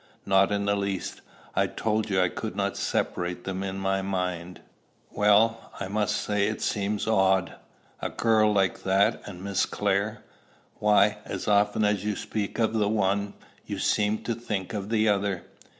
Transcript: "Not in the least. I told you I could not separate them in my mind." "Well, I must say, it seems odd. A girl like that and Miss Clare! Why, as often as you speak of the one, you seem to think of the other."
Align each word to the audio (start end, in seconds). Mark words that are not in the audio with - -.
"Not 0.25 0.51
in 0.51 0.65
the 0.65 0.75
least. 0.75 1.21
I 1.55 1.67
told 1.67 2.09
you 2.09 2.19
I 2.19 2.27
could 2.29 2.55
not 2.55 2.75
separate 2.75 3.43
them 3.43 3.61
in 3.61 3.77
my 3.77 4.01
mind." 4.01 4.59
"Well, 5.11 5.69
I 5.79 5.87
must 5.89 6.15
say, 6.17 6.47
it 6.47 6.59
seems 6.63 7.05
odd. 7.05 7.53
A 8.01 8.09
girl 8.09 8.51
like 8.51 8.81
that 8.81 9.21
and 9.27 9.43
Miss 9.43 9.67
Clare! 9.67 10.23
Why, 10.79 11.19
as 11.23 11.47
often 11.47 11.85
as 11.85 12.03
you 12.03 12.15
speak 12.15 12.57
of 12.57 12.73
the 12.73 12.89
one, 12.89 13.35
you 13.67 13.77
seem 13.77 14.23
to 14.23 14.33
think 14.33 14.73
of 14.73 14.89
the 14.89 15.07
other." 15.07 15.43